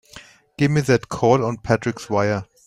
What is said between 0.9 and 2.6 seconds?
call on Patrick's wire!